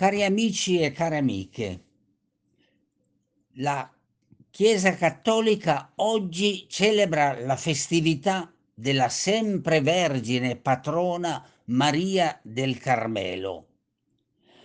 Cari 0.00 0.24
amici 0.24 0.80
e 0.80 0.92
care 0.92 1.18
amiche, 1.18 1.84
la 3.56 3.86
Chiesa 4.48 4.94
Cattolica 4.94 5.92
oggi 5.96 6.64
celebra 6.70 7.38
la 7.38 7.56
festività 7.56 8.50
della 8.72 9.10
sempre 9.10 9.82
vergine 9.82 10.56
patrona 10.56 11.46
Maria 11.66 12.40
del 12.42 12.78
Carmelo. 12.78 13.66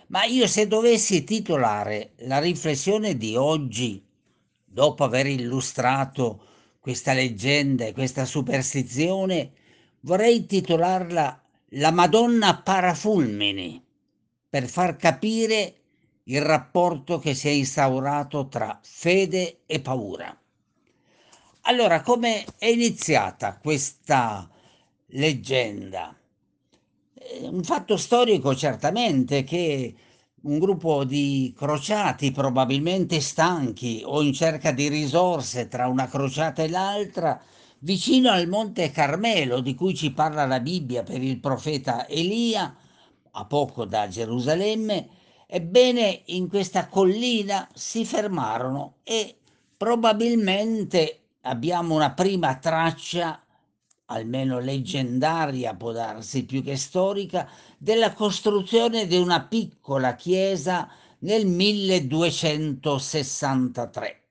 Ma 0.06 0.24
io 0.24 0.46
se 0.46 0.66
dovessi 0.66 1.22
titolare 1.22 2.12
la 2.20 2.38
riflessione 2.38 3.18
di 3.18 3.36
oggi, 3.36 4.02
dopo 4.64 5.04
aver 5.04 5.26
illustrato 5.26 6.44
questa 6.80 7.12
leggenda 7.12 7.84
e 7.84 7.92
questa 7.92 8.24
superstizione, 8.24 9.52
vorrei 10.00 10.46
titolarla 10.46 11.42
La 11.72 11.90
Madonna 11.90 12.56
Parafulmini 12.56 13.84
per 14.56 14.68
far 14.68 14.96
capire 14.96 15.74
il 16.24 16.40
rapporto 16.40 17.18
che 17.18 17.34
si 17.34 17.46
è 17.46 17.50
instaurato 17.50 18.48
tra 18.48 18.80
fede 18.82 19.58
e 19.66 19.80
paura. 19.80 20.34
Allora, 21.64 22.00
come 22.00 22.46
è 22.56 22.64
iniziata 22.64 23.58
questa 23.58 24.48
leggenda? 25.08 26.16
Un 27.42 27.62
fatto 27.64 27.98
storico 27.98 28.56
certamente 28.56 29.44
che 29.44 29.94
un 30.44 30.58
gruppo 30.58 31.04
di 31.04 31.52
crociati 31.54 32.30
probabilmente 32.30 33.20
stanchi 33.20 34.00
o 34.06 34.22
in 34.22 34.32
cerca 34.32 34.72
di 34.72 34.88
risorse 34.88 35.68
tra 35.68 35.86
una 35.86 36.08
crociata 36.08 36.62
e 36.62 36.70
l'altra, 36.70 37.38
vicino 37.80 38.30
al 38.30 38.48
monte 38.48 38.90
Carmelo 38.90 39.60
di 39.60 39.74
cui 39.74 39.94
ci 39.94 40.12
parla 40.12 40.46
la 40.46 40.60
Bibbia 40.60 41.02
per 41.02 41.22
il 41.22 41.40
profeta 41.40 42.08
Elia, 42.08 42.74
a 43.38 43.44
poco 43.44 43.84
da 43.84 44.08
Gerusalemme, 44.08 45.08
ebbene 45.46 46.22
in 46.26 46.48
questa 46.48 46.88
collina 46.88 47.68
si 47.74 48.04
fermarono 48.04 48.96
e 49.02 49.36
probabilmente 49.76 51.20
abbiamo 51.42 51.94
una 51.94 52.12
prima 52.12 52.56
traccia, 52.56 53.40
almeno 54.06 54.58
leggendaria 54.58 55.74
può 55.74 55.92
darsi 55.92 56.44
più 56.44 56.62
che 56.62 56.76
storica, 56.76 57.48
della 57.76 58.14
costruzione 58.14 59.06
di 59.06 59.16
una 59.16 59.42
piccola 59.42 60.14
chiesa 60.14 60.88
nel 61.20 61.46
1263. 61.46 64.22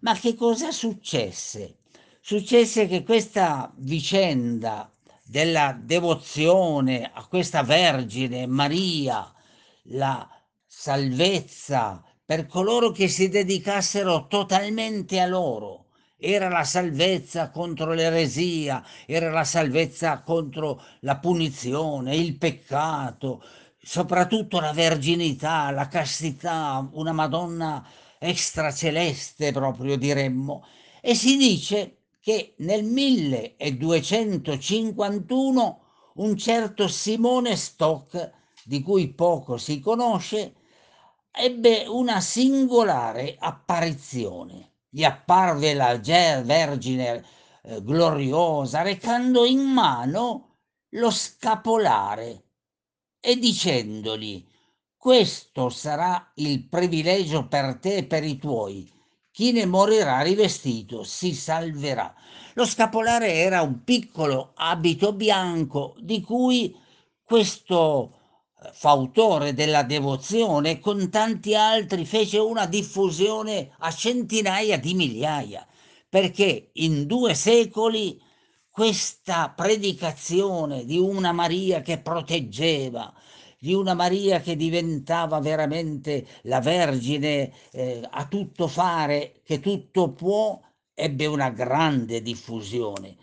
Ma 0.00 0.14
che 0.14 0.34
cosa 0.34 0.70
successe? 0.70 1.76
Successe 2.20 2.86
che 2.86 3.02
questa 3.02 3.72
vicenda 3.76 4.92
della 5.32 5.72
devozione 5.72 7.10
a 7.10 7.24
questa 7.26 7.62
Vergine 7.62 8.46
Maria, 8.46 9.32
la 9.84 10.28
salvezza 10.66 12.04
per 12.22 12.46
coloro 12.46 12.90
che 12.90 13.08
si 13.08 13.30
dedicassero 13.30 14.26
totalmente 14.26 15.20
a 15.20 15.26
loro. 15.26 15.86
Era 16.18 16.50
la 16.50 16.64
salvezza 16.64 17.48
contro 17.48 17.94
l'eresia, 17.94 18.84
era 19.06 19.30
la 19.30 19.44
salvezza 19.44 20.20
contro 20.20 20.82
la 21.00 21.16
punizione, 21.16 22.14
il 22.14 22.36
peccato, 22.36 23.42
soprattutto 23.80 24.60
la 24.60 24.72
verginità, 24.74 25.70
la 25.70 25.88
castità, 25.88 26.86
una 26.92 27.12
Madonna 27.12 27.82
extraceleste 28.18 29.50
proprio 29.50 29.96
diremmo. 29.96 30.66
E 31.00 31.14
si 31.14 31.38
dice 31.38 32.01
che 32.22 32.54
nel 32.58 32.84
1251 32.84 35.80
un 36.14 36.36
certo 36.36 36.86
Simone 36.86 37.56
Stock, 37.56 38.30
di 38.64 38.80
cui 38.80 39.12
poco 39.12 39.56
si 39.56 39.80
conosce, 39.80 40.54
ebbe 41.32 41.84
una 41.88 42.20
singolare 42.20 43.34
apparizione. 43.36 44.74
Gli 44.88 45.02
apparve 45.02 45.74
la 45.74 45.98
Vergine 45.98 47.24
eh, 47.62 47.82
gloriosa 47.82 48.82
recando 48.82 49.44
in 49.44 49.60
mano 49.60 50.58
lo 50.90 51.10
scapolare 51.10 52.44
e 53.18 53.36
dicendogli 53.36 54.46
questo 54.96 55.70
sarà 55.70 56.30
il 56.36 56.68
privilegio 56.68 57.48
per 57.48 57.80
te 57.80 57.96
e 57.96 58.04
per 58.04 58.22
i 58.22 58.38
tuoi 58.38 58.91
chi 59.32 59.50
ne 59.52 59.64
morirà 59.64 60.20
rivestito 60.20 61.02
si 61.04 61.34
salverà. 61.34 62.14
Lo 62.54 62.66
scapolare 62.66 63.32
era 63.32 63.62
un 63.62 63.82
piccolo 63.82 64.52
abito 64.54 65.14
bianco 65.14 65.94
di 65.98 66.20
cui 66.20 66.76
questo 67.22 68.12
eh, 68.62 68.70
fautore 68.74 69.54
della 69.54 69.84
devozione 69.84 70.78
con 70.78 71.08
tanti 71.08 71.54
altri 71.54 72.04
fece 72.04 72.38
una 72.38 72.66
diffusione 72.66 73.74
a 73.78 73.90
centinaia 73.90 74.78
di 74.78 74.92
migliaia, 74.92 75.66
perché 76.10 76.70
in 76.74 77.06
due 77.06 77.34
secoli 77.34 78.20
questa 78.68 79.50
predicazione 79.50 80.84
di 80.84 80.98
una 80.98 81.32
Maria 81.32 81.80
che 81.80 81.98
proteggeva, 81.98 83.12
di 83.62 83.72
una 83.74 83.94
Maria 83.94 84.40
che 84.40 84.56
diventava 84.56 85.38
veramente 85.38 86.26
la 86.42 86.58
Vergine 86.58 87.52
eh, 87.70 88.00
a 88.10 88.26
tutto 88.26 88.66
fare, 88.66 89.34
che 89.44 89.60
tutto 89.60 90.10
può, 90.10 90.60
ebbe 90.92 91.26
una 91.26 91.50
grande 91.50 92.22
diffusione. 92.22 93.14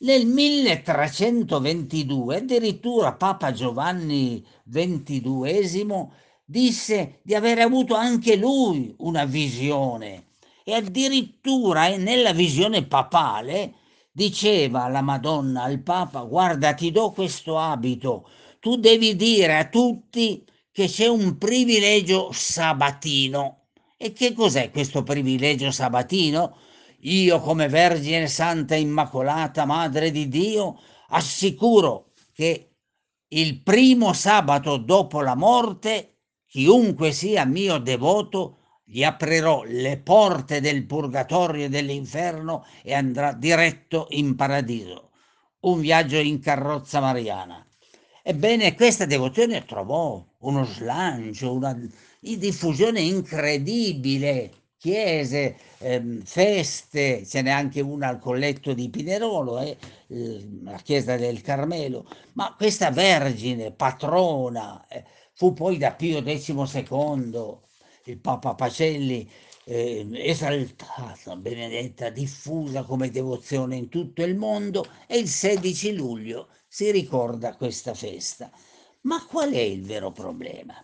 Nel 0.00 0.26
1322 0.26 2.36
addirittura 2.36 3.14
Papa 3.14 3.52
Giovanni 3.52 4.44
XXII 4.70 6.08
disse 6.44 7.20
di 7.22 7.34
aver 7.34 7.60
avuto 7.60 7.94
anche 7.94 8.36
lui 8.36 8.94
una 8.98 9.24
visione 9.24 10.32
e 10.62 10.74
addirittura 10.74 11.86
eh, 11.86 11.96
nella 11.96 12.34
visione 12.34 12.84
papale 12.84 13.72
diceva 14.12 14.82
alla 14.82 15.00
Madonna 15.00 15.62
al 15.62 15.80
Papa 15.80 16.20
guarda 16.20 16.74
ti 16.74 16.90
do 16.90 17.12
questo 17.12 17.58
abito 17.58 18.28
tu 18.66 18.74
devi 18.74 19.14
dire 19.14 19.58
a 19.58 19.68
tutti 19.68 20.44
che 20.72 20.88
c'è 20.88 21.06
un 21.06 21.38
privilegio 21.38 22.32
sabatino. 22.32 23.68
E 23.96 24.12
che 24.12 24.32
cos'è 24.32 24.72
questo 24.72 25.04
privilegio 25.04 25.70
sabatino? 25.70 26.56
Io 27.02 27.38
come 27.38 27.68
Vergine 27.68 28.26
Santa 28.26 28.74
Immacolata, 28.74 29.66
Madre 29.66 30.10
di 30.10 30.26
Dio, 30.26 30.80
assicuro 31.10 32.10
che 32.32 32.72
il 33.28 33.62
primo 33.62 34.12
sabato 34.12 34.78
dopo 34.78 35.20
la 35.20 35.36
morte, 35.36 36.16
chiunque 36.44 37.12
sia 37.12 37.44
mio 37.44 37.78
devoto, 37.78 38.80
gli 38.82 39.04
aprirò 39.04 39.62
le 39.62 40.00
porte 40.00 40.60
del 40.60 40.86
purgatorio 40.86 41.66
e 41.66 41.68
dell'inferno 41.68 42.66
e 42.82 42.94
andrà 42.94 43.32
diretto 43.32 44.08
in 44.10 44.34
paradiso. 44.34 45.12
Un 45.60 45.78
viaggio 45.78 46.16
in 46.16 46.40
carrozza 46.40 46.98
mariana. 46.98 47.65
Ebbene, 48.28 48.74
questa 48.74 49.06
devozione 49.06 49.64
trovò 49.64 50.20
uno 50.38 50.64
slancio, 50.64 51.52
una 51.52 51.78
diffusione 52.18 53.00
incredibile. 53.00 54.52
Chiese, 54.76 55.56
ehm, 55.78 56.22
feste, 56.24 57.24
ce 57.24 57.42
n'è 57.42 57.50
anche 57.50 57.80
una 57.80 58.08
al 58.08 58.18
colletto 58.18 58.74
di 58.74 58.90
Pinerolo, 58.90 59.60
eh, 59.60 59.76
la 60.64 60.76
chiesa 60.82 61.16
del 61.16 61.40
Carmelo, 61.40 62.04
ma 62.32 62.52
questa 62.56 62.90
Vergine, 62.90 63.70
patrona, 63.70 64.84
eh, 64.88 65.04
fu 65.32 65.52
poi 65.52 65.78
da 65.78 65.92
Pio 65.92 66.20
XII, 66.20 67.58
il 68.06 68.18
Papa 68.18 68.54
Pacelli, 68.56 69.30
eh, 69.68 70.06
esaltata, 70.12 71.34
benedetta, 71.34 72.08
diffusa 72.10 72.84
come 72.84 73.10
devozione 73.10 73.74
in 73.74 73.88
tutto 73.88 74.22
il 74.22 74.36
mondo 74.36 74.86
e 75.08 75.18
il 75.18 75.26
16 75.26 75.96
luglio 75.96 76.48
si 76.68 76.92
ricorda 76.92 77.56
questa 77.56 77.92
festa. 77.92 78.48
Ma 79.02 79.24
qual 79.26 79.50
è 79.52 79.60
il 79.60 79.82
vero 79.82 80.12
problema? 80.12 80.74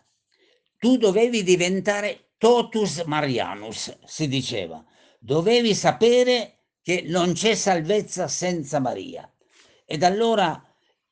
Tu 0.78 0.96
dovevi 0.96 1.44
diventare 1.44 2.30
totus 2.38 3.04
Marianus, 3.04 3.96
si 4.04 4.26
diceva. 4.26 4.84
Dovevi 5.20 5.74
sapere 5.74 6.64
che 6.82 7.04
non 7.06 7.34
c'è 7.34 7.54
salvezza 7.54 8.26
senza 8.26 8.80
Maria. 8.80 9.32
Ed 9.86 10.02
allora, 10.02 10.60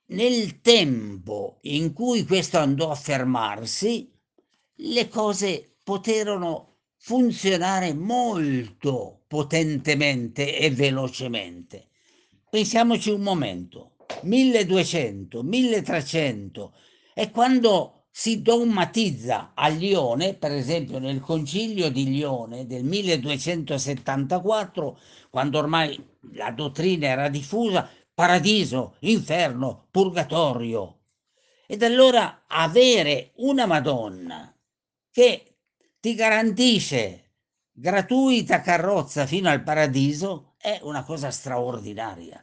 nel 0.06 0.60
tempo 0.60 1.58
in 1.62 1.92
cui 1.92 2.24
questo 2.24 2.58
andò 2.58 2.90
a 2.90 2.96
fermarsi, 2.96 4.12
le 4.74 5.08
cose 5.08 5.76
poterono 5.84 6.69
funzionare 7.02 7.94
molto 7.94 9.22
potentemente 9.26 10.58
e 10.58 10.70
velocemente. 10.70 11.88
Pensiamoci 12.50 13.08
un 13.10 13.22
momento. 13.22 13.92
1200, 14.22 15.42
1300 15.42 16.74
e 17.14 17.30
quando 17.30 18.08
si 18.10 18.42
dogmatizza 18.42 19.52
a 19.54 19.68
Lione, 19.68 20.34
per 20.34 20.52
esempio 20.52 20.98
nel 20.98 21.20
concilio 21.20 21.90
di 21.90 22.10
Lione 22.10 22.66
del 22.66 22.84
1274, 22.84 24.98
quando 25.30 25.58
ormai 25.58 25.98
la 26.32 26.50
dottrina 26.50 27.06
era 27.06 27.28
diffusa, 27.28 27.88
paradiso, 28.12 28.96
inferno, 29.00 29.86
purgatorio. 29.90 30.96
Ed 31.66 31.82
allora 31.82 32.44
avere 32.48 33.30
una 33.36 33.64
Madonna 33.64 34.54
che 35.10 35.50
ti 36.00 36.14
garantisce 36.14 37.32
gratuita 37.72 38.62
carrozza 38.62 39.26
fino 39.26 39.50
al 39.50 39.62
paradiso 39.62 40.54
è 40.56 40.80
una 40.82 41.04
cosa 41.04 41.30
straordinaria. 41.30 42.42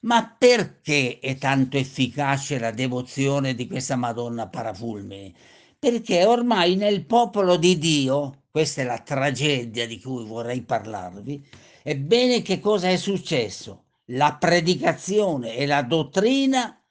Ma 0.00 0.34
perché 0.38 1.18
è 1.18 1.36
tanto 1.36 1.76
efficace 1.76 2.58
la 2.58 2.70
devozione 2.70 3.54
di 3.54 3.66
questa 3.66 3.96
Madonna 3.96 4.48
Parafulmine? 4.48 5.32
Perché 5.78 6.24
ormai 6.24 6.76
nel 6.76 7.04
popolo 7.04 7.56
di 7.56 7.78
Dio, 7.78 8.44
questa 8.50 8.82
è 8.82 8.84
la 8.84 8.98
tragedia 8.98 9.86
di 9.86 10.00
cui 10.00 10.24
vorrei 10.24 10.62
parlarvi, 10.62 11.46
ebbene 11.82 12.40
che 12.40 12.58
cosa 12.58 12.88
è 12.88 12.96
successo? 12.96 13.84
La 14.06 14.36
predicazione 14.38 15.56
e 15.56 15.66
la 15.66 15.82
dottrina 15.82 16.82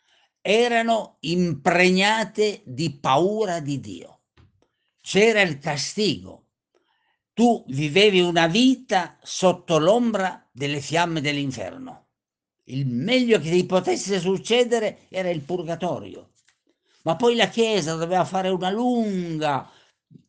erano 0.42 1.18
impregnate 1.22 2.62
di 2.66 3.00
paura 3.00 3.60
di 3.60 3.80
Dio. 3.80 4.13
C'era 5.04 5.42
il 5.42 5.60
castigo. 5.60 6.46
Tu 7.34 7.64
vivevi 7.68 8.22
una 8.22 8.48
vita 8.48 9.18
sotto 9.22 9.78
l'ombra 9.78 10.48
delle 10.52 10.80
fiamme 10.80 11.20
dell'inferno 11.20 12.04
il 12.66 12.86
meglio 12.86 13.40
che 13.40 13.50
ti 13.50 13.66
potesse 13.66 14.20
succedere 14.20 15.00
era 15.10 15.30
il 15.30 15.42
purgatorio. 15.42 16.30
Ma 17.04 17.16
poi 17.16 17.36
la 17.36 17.50
Chiesa 17.50 17.96
doveva 17.96 18.24
fare 18.24 18.50
una 18.50 18.72
lunga 18.72 19.70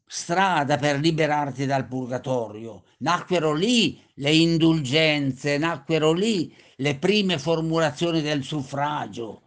strada 0.07 0.77
per 0.77 0.99
liberarti 0.99 1.67
dal 1.67 1.87
purgatorio. 1.87 2.85
Nacquero 2.99 3.53
lì 3.53 4.01
le 4.15 4.33
indulgenze, 4.35 5.59
nacquero 5.59 6.13
lì 6.13 6.53
le 6.77 6.97
prime 6.97 7.39
formulazioni 7.39 8.21
del 8.21 8.43
suffragio, 8.43 9.43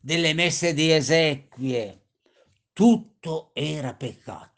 delle 0.00 0.34
messe 0.34 0.74
di 0.74 0.90
esequie. 0.90 2.00
Tutto 2.72 3.50
era 3.52 3.94
peccato 3.94 4.51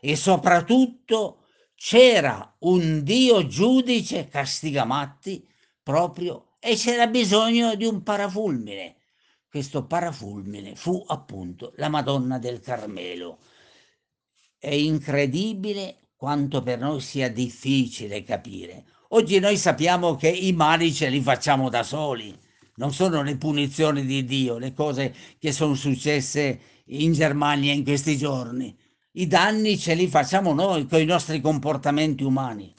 e 0.00 0.16
soprattutto 0.16 1.44
c'era 1.74 2.56
un 2.60 3.02
Dio 3.02 3.46
giudice 3.46 4.28
castigamatti 4.28 5.46
proprio 5.82 6.56
e 6.60 6.74
c'era 6.74 7.06
bisogno 7.06 7.74
di 7.74 7.84
un 7.84 8.02
parafulmine. 8.02 8.96
Questo 9.48 9.86
parafulmine 9.86 10.74
fu 10.74 11.02
appunto 11.06 11.72
la 11.76 11.88
Madonna 11.88 12.38
del 12.38 12.60
Carmelo. 12.60 13.38
È 14.58 14.70
incredibile 14.70 16.10
quanto 16.16 16.62
per 16.62 16.80
noi 16.80 17.00
sia 17.00 17.30
difficile 17.30 18.24
capire. 18.24 18.84
Oggi 19.10 19.38
noi 19.38 19.56
sappiamo 19.56 20.16
che 20.16 20.28
i 20.28 20.52
mali 20.52 20.92
ce 20.92 21.08
li 21.08 21.20
facciamo 21.20 21.70
da 21.70 21.82
soli, 21.82 22.36
non 22.74 22.92
sono 22.92 23.22
le 23.22 23.36
punizioni 23.36 24.04
di 24.04 24.24
Dio, 24.24 24.58
le 24.58 24.74
cose 24.74 25.14
che 25.38 25.52
sono 25.52 25.74
successe 25.74 26.60
in 26.86 27.12
Germania 27.12 27.72
in 27.72 27.84
questi 27.84 28.16
giorni. 28.16 28.76
I 29.18 29.26
danni 29.26 29.76
ce 29.76 29.94
li 29.94 30.06
facciamo 30.06 30.52
noi 30.52 30.86
con 30.86 31.00
i 31.00 31.04
nostri 31.04 31.40
comportamenti 31.40 32.22
umani. 32.22 32.72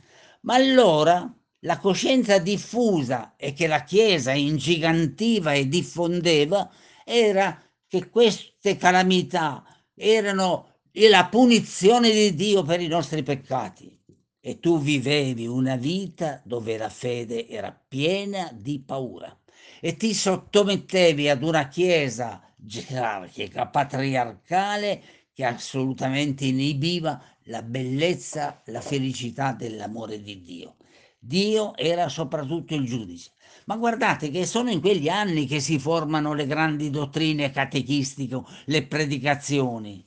Ma 0.44 0.56
allora 0.56 1.30
la 1.64 1.78
coscienza 1.80 2.38
diffusa 2.38 3.36
e 3.36 3.52
che 3.52 3.68
la 3.68 3.84
Chiesa 3.84 4.32
ingigantiva 4.32 5.52
e 5.52 5.68
diffondeva 5.68 6.72
era 7.04 7.62
che 7.86 8.10
queste 8.10 8.78
calamità 8.78 9.66
erano 9.94 10.78
la 10.94 11.26
punizione 11.26 12.10
di 12.10 12.34
Dio 12.34 12.64
per 12.64 12.80
i 12.80 12.88
nostri 12.88 13.22
peccati. 13.22 14.00
E 14.40 14.62
tu 14.62 14.80
vivevi 14.80 15.46
una 15.46 15.76
vita 15.76 16.42
dove 16.46 16.78
la 16.78 16.90
fede 16.90 17.50
era 17.50 17.78
piena 17.86 18.50
di 18.54 18.80
paura 18.80 19.38
e 19.82 19.98
ti 19.98 20.14
sottomettevi 20.14 21.28
ad 21.28 21.44
una 21.44 21.68
Chiesa 21.68 22.42
gerarchica, 22.56 23.68
patriarcale, 23.68 25.04
che 25.40 25.46
assolutamente 25.46 26.44
inibiva 26.44 27.24
la 27.44 27.62
bellezza, 27.62 28.62
la 28.66 28.82
felicità 28.82 29.54
dell'amore 29.54 30.22
di 30.22 30.42
Dio. 30.42 30.76
Dio 31.18 31.78
era 31.78 32.10
soprattutto 32.10 32.76
il 32.76 32.84
giudice. 32.84 33.32
Ma 33.64 33.78
guardate 33.78 34.32
che 34.32 34.46
sono 34.46 34.70
in 34.70 34.82
quegli 34.82 35.08
anni 35.08 35.46
che 35.46 35.62
si 35.62 35.80
formano 35.80 36.34
le 36.34 36.46
grandi 36.46 36.90
dottrine 36.90 37.52
catechistiche, 37.52 38.42
le 38.66 38.86
predicazioni. 38.86 40.06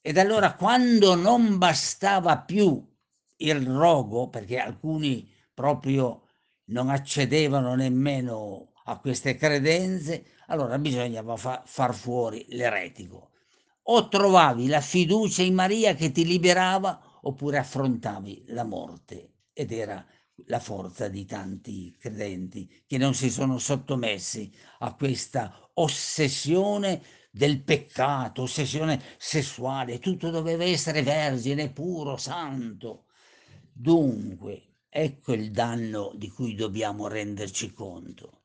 Ed 0.00 0.16
allora 0.16 0.54
quando 0.54 1.14
non 1.14 1.58
bastava 1.58 2.38
più 2.38 2.82
il 3.36 3.66
rogo, 3.66 4.30
perché 4.30 4.60
alcuni 4.60 5.30
proprio 5.52 6.28
non 6.68 6.88
accedevano 6.88 7.74
nemmeno 7.74 8.72
a 8.84 8.98
queste 8.98 9.36
credenze, 9.36 10.24
allora 10.46 10.78
bisognava 10.78 11.36
fa 11.36 11.62
far 11.66 11.94
fuori 11.94 12.46
l'eretico. 12.48 13.32
O 13.86 14.08
trovavi 14.08 14.66
la 14.66 14.80
fiducia 14.80 15.42
in 15.42 15.54
Maria 15.54 15.94
che 15.94 16.10
ti 16.10 16.24
liberava, 16.24 17.18
oppure 17.22 17.58
affrontavi 17.58 18.44
la 18.48 18.64
morte. 18.64 19.32
Ed 19.52 19.72
era 19.72 20.04
la 20.46 20.58
forza 20.58 21.08
di 21.08 21.24
tanti 21.24 21.94
credenti 21.98 22.82
che 22.86 22.98
non 22.98 23.14
si 23.14 23.30
sono 23.30 23.58
sottomessi 23.58 24.52
a 24.80 24.94
questa 24.94 25.70
ossessione 25.74 27.02
del 27.30 27.62
peccato, 27.62 28.42
ossessione 28.42 29.02
sessuale, 29.18 29.98
tutto 29.98 30.30
doveva 30.30 30.64
essere 30.64 31.02
vergine, 31.02 31.70
puro, 31.70 32.16
santo. 32.16 33.04
Dunque, 33.72 34.76
ecco 34.88 35.32
il 35.34 35.50
danno 35.50 36.12
di 36.14 36.28
cui 36.30 36.54
dobbiamo 36.54 37.06
renderci 37.08 37.72
conto. 37.72 38.42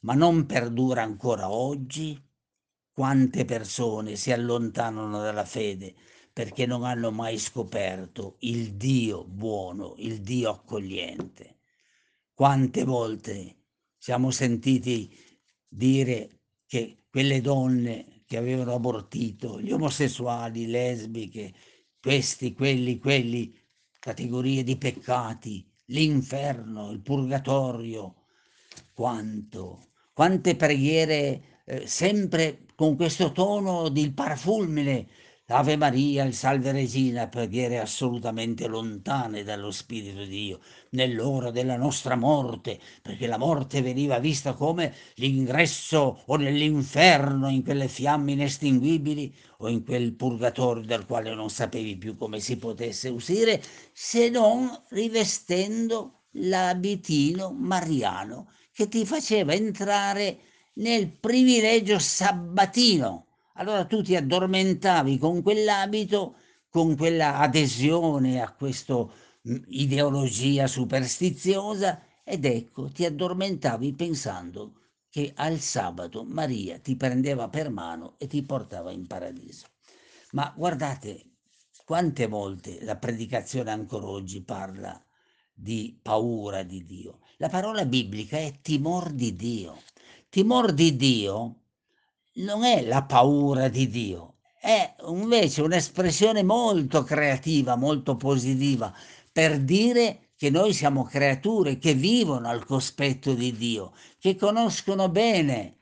Ma 0.00 0.14
non 0.14 0.46
perdura 0.46 1.02
ancora 1.02 1.50
oggi? 1.50 2.20
Quante 2.94 3.46
persone 3.46 4.16
si 4.16 4.32
allontanano 4.32 5.18
dalla 5.18 5.46
fede 5.46 5.94
perché 6.30 6.66
non 6.66 6.84
hanno 6.84 7.10
mai 7.10 7.38
scoperto 7.38 8.36
il 8.40 8.74
Dio 8.74 9.24
buono, 9.24 9.94
il 9.96 10.20
Dio 10.20 10.50
accogliente. 10.50 11.60
Quante 12.34 12.84
volte 12.84 13.56
siamo 13.96 14.30
sentiti 14.30 15.10
dire 15.66 16.40
che 16.66 17.04
quelle 17.08 17.40
donne 17.40 18.24
che 18.26 18.36
avevano 18.36 18.74
abortito, 18.74 19.60
gli 19.60 19.72
omosessuali, 19.72 20.66
lesbiche, 20.66 21.52
questi, 22.00 22.52
quelli, 22.52 22.98
quelli, 22.98 23.54
categorie 23.98 24.64
di 24.64 24.76
peccati, 24.76 25.66
l'inferno, 25.86 26.90
il 26.90 27.00
purgatorio, 27.00 28.24
quanto, 28.92 29.92
quante 30.12 30.56
preghiere 30.56 31.51
eh, 31.64 31.86
sempre 31.86 32.66
con 32.74 32.96
questo 32.96 33.32
tono 33.32 33.88
di 33.88 34.10
parafulmine 34.12 35.06
Ave 35.54 35.76
Maria, 35.76 36.24
il 36.24 36.32
Salve 36.32 36.72
Regina, 36.72 37.28
preghiere 37.28 37.78
assolutamente 37.78 38.66
lontane 38.68 39.42
dallo 39.42 39.70
Spirito 39.70 40.20
di 40.20 40.28
Dio, 40.28 40.60
nell'ora 40.90 41.50
della 41.50 41.76
nostra 41.76 42.16
morte, 42.16 42.80
perché 43.02 43.26
la 43.26 43.36
morte 43.36 43.82
veniva 43.82 44.18
vista 44.18 44.54
come 44.54 44.94
l'ingresso 45.16 46.22
o 46.24 46.36
nell'inferno, 46.36 47.50
in 47.50 47.62
quelle 47.62 47.88
fiamme 47.88 48.32
inestinguibili 48.32 49.34
o 49.58 49.68
in 49.68 49.84
quel 49.84 50.14
purgatorio 50.14 50.86
dal 50.86 51.04
quale 51.04 51.34
non 51.34 51.50
sapevi 51.50 51.96
più 51.98 52.16
come 52.16 52.40
si 52.40 52.56
potesse 52.56 53.10
uscire, 53.10 53.62
se 53.92 54.30
non 54.30 54.70
rivestendo 54.88 56.22
l'abitino 56.36 57.52
mariano 57.52 58.52
che 58.72 58.88
ti 58.88 59.04
faceva 59.04 59.52
entrare 59.52 60.38
nel 60.74 61.10
privilegio 61.10 61.98
sabbatino 61.98 63.26
allora 63.54 63.84
tu 63.84 64.02
ti 64.02 64.16
addormentavi 64.16 65.18
con 65.18 65.42
quell'abito, 65.42 66.36
con 66.70 66.96
quella 66.96 67.38
adesione 67.38 68.40
a 68.40 68.52
questa 68.52 69.06
ideologia 69.66 70.66
superstiziosa 70.66 72.02
ed 72.24 72.44
ecco, 72.44 72.90
ti 72.90 73.04
addormentavi 73.04 73.94
pensando 73.94 74.78
che 75.10 75.32
al 75.36 75.58
sabato 75.58 76.24
Maria 76.24 76.78
ti 76.78 76.96
prendeva 76.96 77.48
per 77.48 77.68
mano 77.68 78.14
e 78.18 78.26
ti 78.26 78.42
portava 78.42 78.90
in 78.90 79.06
paradiso. 79.06 79.66
Ma 80.30 80.52
guardate 80.56 81.32
quante 81.84 82.26
volte 82.26 82.82
la 82.82 82.96
predicazione 82.96 83.70
ancora 83.70 84.06
oggi 84.06 84.42
parla 84.42 84.98
di 85.52 85.98
paura 86.00 86.62
di 86.62 86.86
Dio. 86.86 87.18
La 87.36 87.50
parola 87.50 87.84
biblica 87.84 88.38
è 88.38 88.60
timor 88.62 89.10
di 89.12 89.36
Dio. 89.36 89.82
Timor 90.32 90.72
di 90.72 90.96
Dio 90.96 91.56
non 92.36 92.64
è 92.64 92.82
la 92.86 93.02
paura 93.02 93.68
di 93.68 93.86
Dio, 93.90 94.36
è 94.58 94.94
invece 95.06 95.60
un'espressione 95.60 96.42
molto 96.42 97.02
creativa, 97.02 97.76
molto 97.76 98.16
positiva, 98.16 98.94
per 99.30 99.60
dire 99.60 100.30
che 100.34 100.48
noi 100.48 100.72
siamo 100.72 101.04
creature 101.04 101.76
che 101.76 101.92
vivono 101.92 102.48
al 102.48 102.64
cospetto 102.64 103.34
di 103.34 103.54
Dio, 103.54 103.92
che 104.18 104.34
conoscono 104.34 105.10
bene 105.10 105.76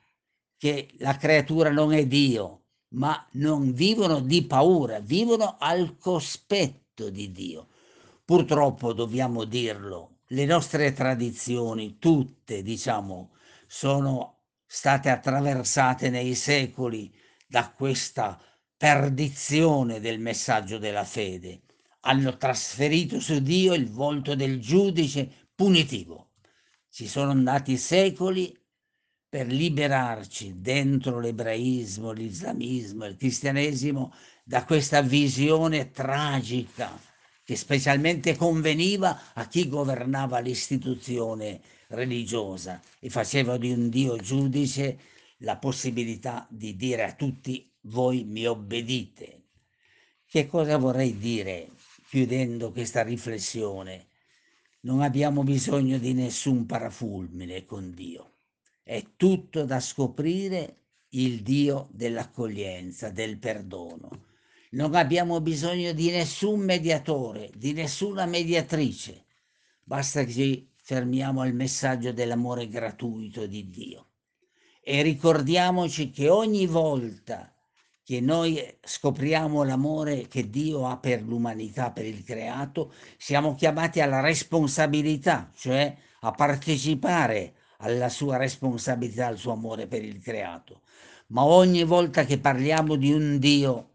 che 0.57 0.95
la 0.99 1.17
creatura 1.17 1.71
non 1.71 1.93
è 1.93 2.05
Dio, 2.09 2.63
ma 2.95 3.25
non 3.35 3.73
vivono 3.73 4.19
di 4.19 4.45
paura, 4.47 4.99
vivono 4.99 5.59
al 5.61 5.97
cospetto 5.97 7.09
di 7.09 7.31
Dio. 7.31 7.69
Purtroppo 8.25 8.93
dobbiamo 8.95 9.45
dirlo, 9.45 10.17
le 10.27 10.45
nostre 10.45 10.93
tradizioni, 10.93 12.01
tutte, 12.01 12.65
diciamo, 12.65 13.31
sono 13.69 14.39
state 14.73 15.11
attraversate 15.11 16.11
nei 16.11 16.37
secoli 16.37 17.13
da 17.45 17.73
questa 17.73 18.41
perdizione 18.77 19.99
del 19.99 20.21
messaggio 20.21 20.79
della 20.79 21.03
fede. 21.03 21.63
Hanno 22.03 22.37
trasferito 22.37 23.19
su 23.19 23.41
Dio 23.41 23.75
il 23.75 23.91
volto 23.91 24.37
del 24.37 24.61
giudice 24.61 25.49
punitivo. 25.57 26.35
Ci 26.89 27.09
sono 27.09 27.33
andati 27.33 27.77
secoli 27.77 28.57
per 29.29 29.49
liberarci 29.49 30.61
dentro 30.61 31.19
l'ebraismo, 31.19 32.13
l'islamismo, 32.13 33.07
il 33.07 33.17
cristianesimo 33.17 34.15
da 34.45 34.65
questa 34.65 35.03
visione 35.03 35.91
tragica 35.91 36.97
che 37.43 37.57
specialmente 37.57 38.37
conveniva 38.37 39.33
a 39.35 39.49
chi 39.49 39.69
governava 39.69 40.39
l'istituzione 40.39 41.61
religiosa 41.91 42.81
e 42.99 43.11
faceva 43.11 43.57
di 43.57 43.71
un 43.71 43.89
Dio 43.89 44.17
giudice 44.17 44.99
la 45.39 45.57
possibilità 45.57 46.47
di 46.51 46.77
dire 46.77 47.05
a 47.05 47.15
tutti 47.15 47.71
voi 47.83 48.25
mi 48.25 48.47
obbedite. 48.47 49.43
Che 50.27 50.47
cosa 50.47 50.77
vorrei 50.77 51.17
dire 51.17 51.71
chiudendo 52.09 52.73
questa 52.73 53.03
riflessione? 53.03 54.09
Non 54.81 55.03
abbiamo 55.03 55.43
bisogno 55.43 55.99
di 55.99 56.13
nessun 56.13 56.67
parafulmine 56.67 57.65
con 57.65 57.93
Dio. 57.93 58.35
È 58.83 59.05
tutto 59.17 59.65
da 59.65 59.81
scoprire 59.81 60.77
il 61.11 61.43
Dio 61.43 61.89
dell'accoglienza, 61.91 63.11
del 63.11 63.39
perdono. 63.39 64.27
Non 64.71 64.95
abbiamo 64.95 65.41
bisogno 65.41 65.93
di 65.93 66.11
nessun 66.11 66.61
mediatore, 66.61 67.51
di 67.55 67.73
nessuna 67.73 68.25
mediatrice. 68.27 69.27
Basta 69.83 70.23
che 70.25 70.70
fermiamo 70.91 71.43
al 71.43 71.55
messaggio 71.55 72.11
dell'amore 72.11 72.69
gratuito 72.69 73.47
di 73.47 73.71
Dio. 73.71 74.07
E 74.83 75.03
ricordiamoci 75.03 76.11
che 76.11 76.29
ogni 76.29 76.67
volta 76.67 77.55
che 78.03 78.21
noi 78.21 78.61
scopriamo 78.83 79.63
l'amore 79.63 80.27
che 80.27 80.51
Dio 80.51 80.89
ha 80.89 80.97
per 80.97 81.23
l'umanità, 81.23 81.93
per 81.93 82.07
il 82.07 82.25
creato, 82.25 82.93
siamo 83.17 83.55
chiamati 83.55 84.01
alla 84.01 84.19
responsabilità, 84.19 85.53
cioè 85.55 85.97
a 86.23 86.33
partecipare 86.33 87.55
alla 87.79 88.09
sua 88.09 88.37
responsabilità, 88.37 89.29
al 89.29 89.39
suo 89.39 89.53
amore 89.53 89.87
per 89.87 90.03
il 90.03 90.21
creato. 90.21 90.81
Ma 91.29 91.45
ogni 91.45 91.85
volta 91.85 92.25
che 92.25 92.41
parliamo 92.41 92.97
di 92.97 93.13
un 93.13 93.39
Dio 93.39 93.90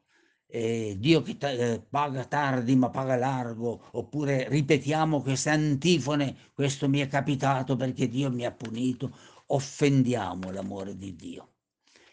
eh, 0.48 0.96
Dio 1.00 1.22
che 1.22 1.38
eh, 1.40 1.82
paga 1.82 2.25
tardi 2.25 2.75
ma 2.75 2.90
paga 2.90 3.16
largo, 3.16 3.90
oppure 3.92 4.48
ripetiamo 4.50 5.22
queste 5.22 5.50
antifone, 5.50 6.36
questo 6.54 6.88
mi 6.88 7.00
è 7.00 7.08
capitato 7.08 7.75
perché 7.75 8.08
Dio 8.08 8.32
mi 8.32 8.46
ha 8.46 8.52
punito, 8.52 9.16
offendiamo 9.48 10.52
l'amore 10.52 10.98
di 10.98 11.16
Dio. 11.16 11.50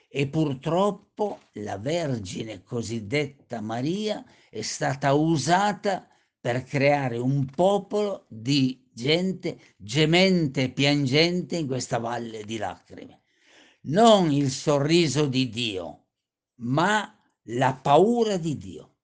E 0.08 0.26
purtroppo 0.28 1.40
la 1.54 1.78
Vergine 1.78 2.62
cosiddetta 2.62 3.60
Maria 3.60 4.22
è 4.50 4.60
stata 4.60 5.14
usata 5.14 6.06
per 6.38 6.64
creare 6.64 7.16
un 7.16 7.46
popolo 7.46 8.26
di 8.28 8.90
gente 8.92 9.58
gemente 9.76 10.64
e 10.64 10.70
piangente 10.70 11.56
in 11.56 11.66
questa 11.66 11.98
valle 11.98 12.44
di 12.44 12.58
lacrime. 12.58 13.22
Non 13.84 14.30
il 14.30 14.50
sorriso 14.50 15.26
di 15.26 15.48
Dio, 15.48 16.06
ma 16.56 17.16
la 17.46 17.74
paura 17.74 18.36
di 18.36 18.56
Dio. 18.56 18.96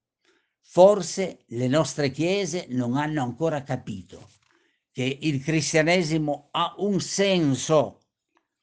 Forse 0.61 1.45
le 1.49 1.67
nostre 1.67 2.11
chiese 2.11 2.67
non 2.71 2.97
hanno 2.97 3.23
ancora 3.23 3.63
capito 3.63 4.29
che 4.93 5.19
il 5.23 5.43
cristianesimo 5.43 6.49
ha 6.53 6.75
un 6.79 7.01
senso 7.01 8.01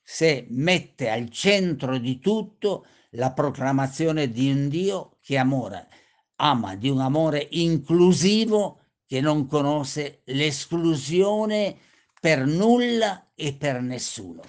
se 0.02 0.46
mette 0.50 1.10
al 1.10 1.30
centro 1.30 1.98
di 1.98 2.20
tutto 2.20 2.86
la 3.12 3.32
proclamazione 3.32 4.30
di 4.30 4.52
un 4.52 4.70
Dio 4.70 5.18
che 5.22 5.38
amore, 5.38 5.88
ama, 6.36 6.76
di 6.76 6.90
un 6.90 7.00
amore 7.00 7.48
inclusivo 7.52 8.82
che 9.06 9.20
non 9.20 9.48
conosce 9.48 10.22
l'esclusione 10.26 11.78
per 12.20 12.46
nulla 12.46 13.32
e 13.34 13.54
per 13.54 13.82
nessuno 13.82 14.44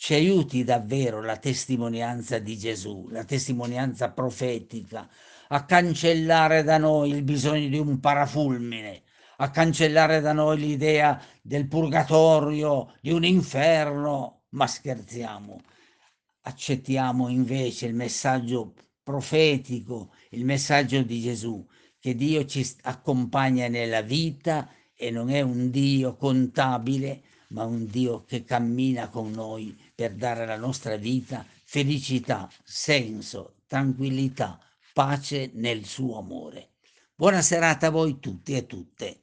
ci 0.00 0.14
aiuti 0.14 0.64
davvero 0.64 1.20
la 1.20 1.36
testimonianza 1.36 2.38
di 2.38 2.56
Gesù, 2.56 3.08
la 3.10 3.24
testimonianza 3.24 4.10
profetica, 4.10 5.06
a 5.48 5.66
cancellare 5.66 6.62
da 6.62 6.78
noi 6.78 7.10
il 7.10 7.22
bisogno 7.22 7.68
di 7.68 7.78
un 7.78 8.00
parafulmine, 8.00 9.02
a 9.36 9.50
cancellare 9.50 10.22
da 10.22 10.32
noi 10.32 10.56
l'idea 10.56 11.22
del 11.42 11.68
purgatorio, 11.68 12.94
di 13.02 13.12
un 13.12 13.24
inferno, 13.24 14.44
ma 14.52 14.66
scherziamo. 14.66 15.60
Accettiamo 16.44 17.28
invece 17.28 17.84
il 17.84 17.94
messaggio 17.94 18.72
profetico, 19.02 20.14
il 20.30 20.46
messaggio 20.46 21.02
di 21.02 21.20
Gesù, 21.20 21.62
che 21.98 22.14
Dio 22.14 22.46
ci 22.46 22.66
accompagna 22.84 23.68
nella 23.68 24.00
vita 24.00 24.66
e 24.96 25.10
non 25.10 25.28
è 25.28 25.42
un 25.42 25.70
Dio 25.70 26.16
contabile, 26.16 27.22
ma 27.50 27.64
un 27.64 27.86
Dio 27.86 28.24
che 28.24 28.44
cammina 28.44 29.08
con 29.08 29.30
noi 29.30 29.76
per 30.00 30.14
dare 30.14 30.44
alla 30.44 30.56
nostra 30.56 30.96
vita 30.96 31.44
felicità, 31.62 32.48
senso, 32.64 33.56
tranquillità, 33.66 34.58
pace 34.94 35.50
nel 35.52 35.84
suo 35.84 36.16
amore. 36.16 36.70
Buona 37.14 37.42
serata 37.42 37.88
a 37.88 37.90
voi 37.90 38.18
tutti 38.18 38.56
e 38.56 38.64
tutte. 38.64 39.20